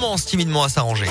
[0.00, 1.06] commence timidement à s'arranger?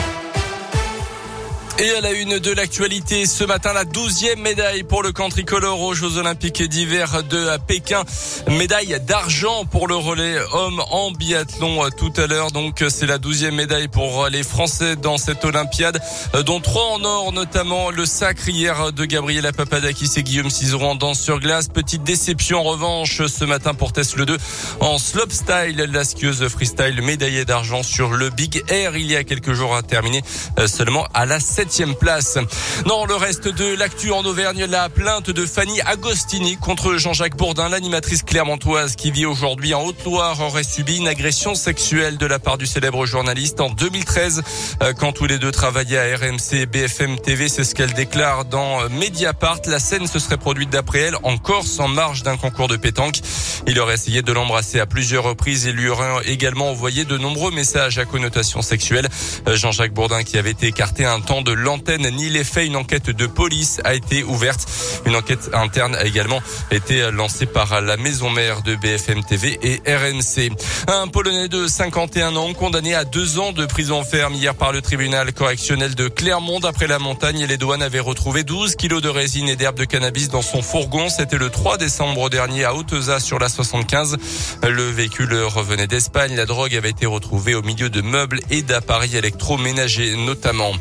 [1.80, 5.80] Et à la une de l'actualité, ce matin, la douzième médaille pour le camp tricolore
[5.82, 8.04] aux Jeux Olympiques d'hiver de Pékin.
[8.48, 12.50] Médaille d'argent pour le relais homme en biathlon tout à l'heure.
[12.50, 16.02] Donc, c'est la douzième médaille pour les Français dans cette Olympiade,
[16.34, 20.92] euh, dont trois en or, notamment le sacre hier de Gabriela Papadakis et Guillaume Cizeron
[20.92, 21.68] en danse sur glace.
[21.68, 24.36] Petite déception en revanche ce matin pour Tesla 2
[24.80, 25.76] en slopestyle.
[25.92, 29.84] La skieuse freestyle médaillée d'argent sur le Big Air il y a quelques jours a
[29.84, 30.24] terminé
[30.58, 31.67] euh, seulement à la 7
[32.00, 32.38] place.
[32.86, 37.68] Dans le reste de l'actu en Auvergne, la plainte de Fanny Agostini contre Jean-Jacques Bourdin,
[37.68, 42.58] l'animatrice clermontoise qui vit aujourd'hui en Haute-Loire, aurait subi une agression sexuelle de la part
[42.58, 44.44] du célèbre journaliste en 2013
[44.82, 47.50] euh, quand tous les deux travaillaient à RMC et BFM TV.
[47.50, 49.60] C'est ce qu'elle déclare dans Mediapart.
[49.66, 53.20] La scène se serait produite d'après elle en Corse en marge d'un concours de pétanque.
[53.68, 57.52] Il aurait essayé de l'embrasser à plusieurs reprises et lui aurait également envoyé de nombreux
[57.52, 59.10] messages à connotation sexuelle.
[59.48, 62.68] Euh, Jean-Jacques Bourdin qui avait été écarté un temps de l'antenne ni les faits.
[62.68, 64.68] Une enquête de police a été ouverte.
[65.06, 66.42] Une enquête interne a également
[66.72, 70.52] été lancée par la maison mère de BFM TV et RNC.
[70.88, 74.82] Un Polonais de 51 ans condamné à deux ans de prison ferme hier par le
[74.82, 76.60] tribunal correctionnel de Clermont.
[76.64, 80.30] Après la montagne, les douanes avaient retrouvé 12 kilos de résine et d'herbe de cannabis
[80.30, 81.10] dans son fourgon.
[81.10, 84.18] C'était le 3 décembre dernier à Hauteza sur la 75.
[84.64, 86.36] Le véhicule revenait d'Espagne.
[86.36, 90.72] La drogue avait été retrouvée au milieu de meubles et d'appareils électroménagers notamment.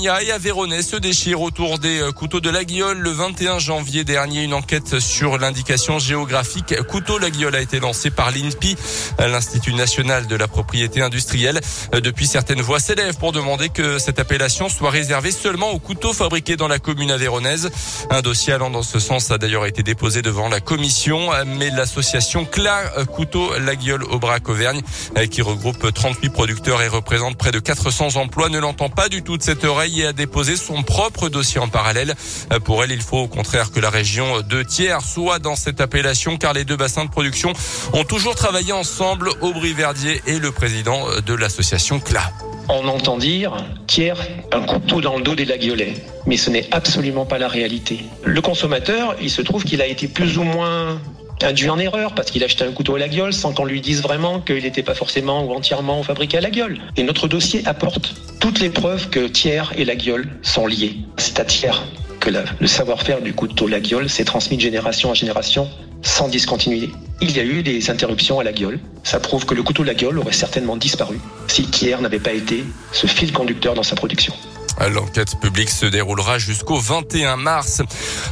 [0.00, 2.98] Et Aveyronais se déchirent autour des euh, couteaux de la Guiole.
[2.98, 8.10] Le 21 janvier dernier, une enquête sur l'indication géographique couteau la Guiole a été lancée
[8.10, 8.76] par l'INPI,
[9.18, 11.60] l'Institut national de la propriété industrielle.
[11.94, 16.14] Euh, depuis, certaines voix s'élèvent pour demander que cette appellation soit réservée seulement aux couteaux
[16.14, 17.70] fabriqués dans la commune aveyronnaise.
[18.08, 22.46] Un dossier allant dans ce sens a d'ailleurs été déposé devant la commission, mais l'association
[22.46, 24.80] CLA euh, Couteau la Guiole Aubrac Auvergne,
[25.30, 29.36] qui regroupe 38 producteurs et représente près de 400 emplois, ne l'entend pas du tout
[29.36, 32.14] de cette oreille et a déposé son propre dossier en parallèle.
[32.52, 35.80] Euh, pour elle, il faut au contraire que la région de Thiers soit dans cette
[35.80, 37.52] appellation car les deux bassins de production
[37.92, 42.32] ont toujours travaillé ensemble, Aubry-Verdier et le président de l'association CLA.
[42.68, 43.56] On entend dire
[43.86, 44.14] Thiers,
[44.52, 45.94] un couteau dans le dos des laguiolets.
[46.26, 48.04] Mais ce n'est absolument pas la réalité.
[48.24, 51.00] Le consommateur, il se trouve qu'il a été plus ou moins
[51.44, 53.80] induit en erreur parce qu'il a acheté un couteau à la gueule sans qu'on lui
[53.80, 56.78] dise vraiment qu'il n'était pas forcément ou entièrement fabriqué à la gueule.
[56.96, 60.96] Et notre dossier apporte toutes les preuves que Thiers et la gueule sont liés.
[61.16, 61.80] C'est à Thiers
[62.20, 65.68] que le savoir-faire du couteau la gueule s'est transmis de génération en génération
[66.02, 66.90] sans discontinuité.
[67.20, 68.78] Il y a eu des interruptions à la gueule.
[69.02, 72.64] Ça prouve que le couteau la gueule aurait certainement disparu si Thiers n'avait pas été
[72.92, 74.34] ce fil conducteur dans sa production.
[74.80, 77.82] L'enquête publique se déroulera jusqu'au 21 mars.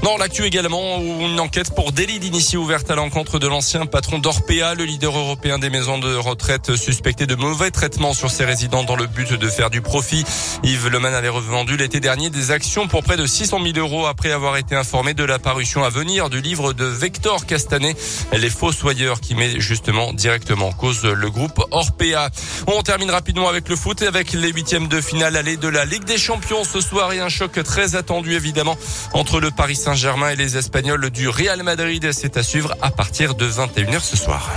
[0.03, 4.75] Dans l'actu également, une enquête pour délit d'initié ouverte à l'encontre de l'ancien patron d'Orpea,
[4.75, 8.97] le leader européen des maisons de retraite suspecté de mauvais traitements sur ses résidents dans
[8.97, 10.25] le but de faire du profit.
[10.65, 14.33] Yves Leman avait revendu l'été dernier des actions pour près de 600 000 euros après
[14.33, 17.95] avoir été informé de la parution à venir du livre de Vector Castanet,
[18.33, 22.31] Les Fossoyeurs, qui met justement directement en cause le groupe Orpea.
[22.67, 25.84] On termine rapidement avec le foot et avec les huitièmes de finale allée de la
[25.84, 26.30] Ligue des Champions
[26.65, 28.77] ce soir et un choc très attendu évidemment
[29.13, 32.13] entre le Paris Saint-Germain et les Espagnols du Real Madrid.
[32.13, 34.49] C'est à suivre à partir de 21h ce soir.